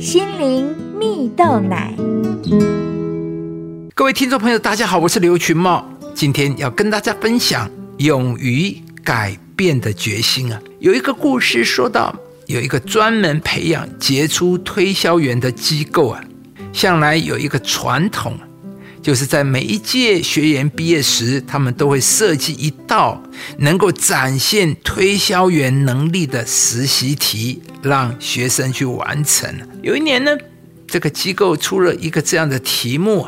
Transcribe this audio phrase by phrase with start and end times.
[0.00, 1.94] 心灵蜜豆奶。
[3.94, 8.74] 各位听众朋友，大家好，我是刘群茂，今天要跟大家分享勇于
[9.04, 10.58] 改变的决心啊。
[10.78, 12.16] 有一个故事说到，
[12.46, 16.24] 有一个专门培养杰出推销员的机构啊，
[16.72, 18.38] 向来有一个传统。
[19.02, 23.22] 就是在每一届学员毕业时，他们都会设计一道
[23.58, 29.50] 能够展现推销员能力的实习题，让学生去完成。
[29.82, 30.36] 有一年呢，
[30.86, 33.26] 这个机构出了一个这样的题目，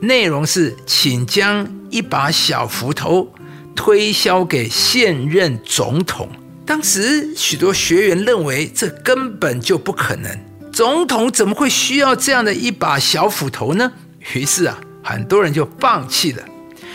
[0.00, 3.30] 内容是请将一把小斧头
[3.76, 6.30] 推销给现任总统。
[6.64, 10.38] 当时许多学员认为这根本就不可能，
[10.72, 13.92] 总统怎么会需要这样的一把小斧头呢？
[14.34, 14.80] 于是啊。
[15.02, 16.42] 很多人就放弃了，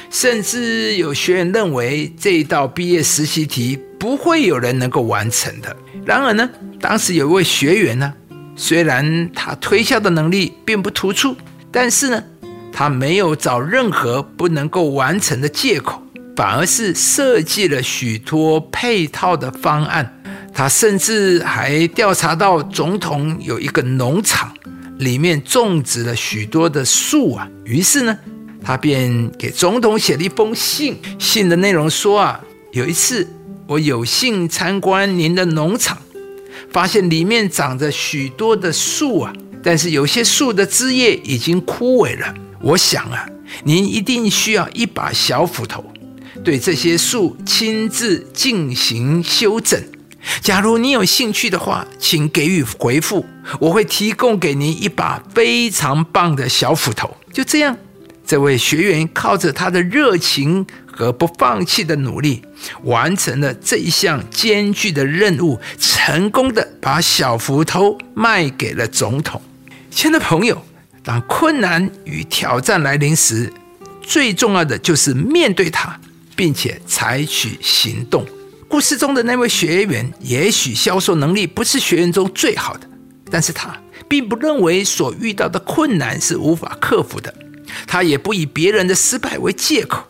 [0.10, 5.76] 甚至有学员认为这一道毕业实习题不会有人能够完成的。
[6.06, 8.14] 然而呢，当时有一位学员呢，
[8.56, 11.36] 虽然他推销的能力并不突出，
[11.72, 12.24] 但是呢，
[12.72, 16.02] 他没有找任何不能够完成的借口，
[16.36, 20.12] 反而是设计了许多配套的方案。
[20.54, 24.54] 他甚至还调查到总统有一个农场。
[25.00, 28.18] 里面种植了许多的树啊，于是呢，
[28.64, 30.98] 他便给总统写了一封信。
[31.20, 32.40] 信的内容说啊，
[32.72, 33.28] 有一次
[33.68, 35.98] 我有幸参观您的农场，
[36.72, 42.34] 发现里面长着许多的树啊，但是有些树的枝叶已经枯萎了。
[42.62, 43.28] 我想啊，
[43.64, 45.84] 您一定需要一把小斧头，
[46.44, 49.82] 对这些树亲自进行修整。
[50.42, 53.26] 假如你有兴趣的话，请给予回复，
[53.60, 57.16] 我会提供给您一把非常棒的小斧头。
[57.32, 57.78] 就这样，
[58.26, 62.42] 这位学员靠着他的热情和不放弃的努力，
[62.84, 69.42] 完成了这一项艰巨的任务，成功的把小斧头卖给了总统。
[69.92, 70.62] 亲爱的朋友，
[71.04, 73.52] 当困难与挑战来临时，
[74.02, 76.00] 最重要的就是面对它，
[76.36, 78.26] 并且采取行动。
[78.68, 82.88] 故事中的那位学员，也许销售能力不是学员中最好的，
[83.32, 83.78] 但是他
[84.08, 87.34] 并不认为所遇到的困难是无法克服的，
[87.88, 90.04] 他也不以别人的失败为借口，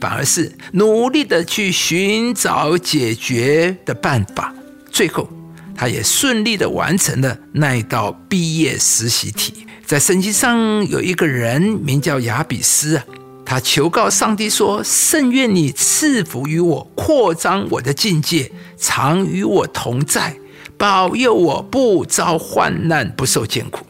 [0.00, 4.52] 反而是努力的去寻找解决的办法。
[4.90, 5.28] 最后，
[5.74, 9.66] 他也顺利的完成了那一道毕业实习题。
[9.86, 13.00] 在圣经上有一个人名叫亚比斯。
[13.50, 20.36] 他求告上帝说：“甚愿你赐福于我，扩张我的境界，常与我同在，
[20.78, 23.84] 保佑我不遭患难，不受艰苦。”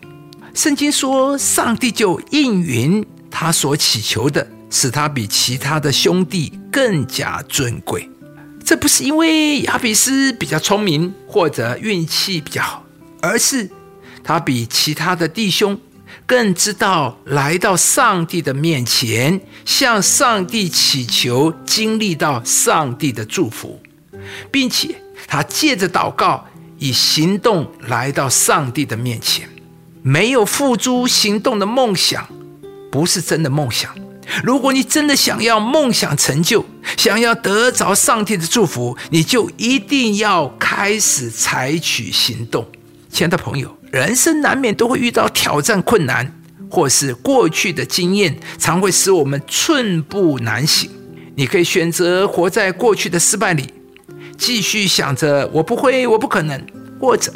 [0.57, 8.09] 圣经说，上帝就应允他所祈求的，使他比其他的兄弟更加尊贵。
[8.65, 12.87] 这不是因为亚比斯比较聪明或者运气比较好，
[13.21, 13.69] 而是
[14.25, 15.79] 他比其他的弟兄。
[16.27, 23.81] 更知道来到上帝的面前，向上帝祈求，经历到上帝的祝福，
[24.51, 24.95] 并且
[25.27, 26.47] 他借着祷告，
[26.79, 29.49] 以行动来到上帝的面前。
[30.03, 32.27] 没有付诸行动的梦想，
[32.91, 33.95] 不是真的梦想。
[34.45, 36.65] 如果你真的想要梦想成就，
[36.97, 42.67] 想要得着上帝的祝福，你就一定要开始采取行动。
[43.11, 43.80] 亲爱的朋友。
[43.91, 46.33] 人生难免都会遇到挑战、困难，
[46.71, 50.89] 或是过去的经验常会使我们寸步难行。
[51.35, 53.65] 你可以选择活在过去的失败里，
[54.39, 56.57] 继续想着“我不会，我不可能”；
[57.01, 57.33] 或者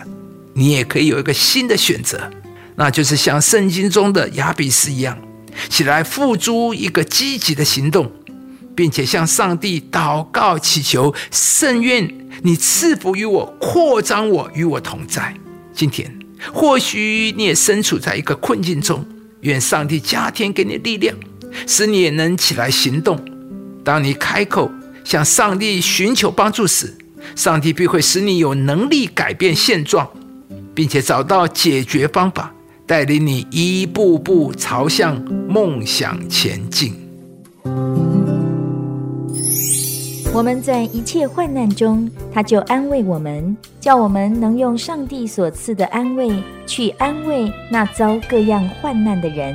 [0.53, 2.31] 你也可以有一个新的选择，
[2.77, 5.19] 那就是像圣经中的亚比斯一样，
[5.69, 8.13] 起来付诸一个积极的行动，
[8.77, 12.09] 并且向上帝祷告祈求：“圣愿
[12.43, 15.35] 你赐福于我，扩张我，与我同在。”
[15.75, 16.24] 今天。
[16.53, 19.05] 或许你也身处在一个困境中，
[19.41, 21.17] 愿上帝加添给你力量，
[21.67, 23.19] 使你也能起来行动。
[23.85, 24.71] 当你开口
[25.05, 26.95] 向上帝寻求帮助时，
[27.37, 30.09] 上帝必会使你有能力改变现状，
[30.75, 32.55] 并且找到解决方法，
[32.87, 37.04] 带领你一步步朝向梦想前进。
[40.35, 49.55] 我们在一切患难中，他就安慰我们，叫我们能用上帝所赐的安慰去安慰那遭各样患难的人。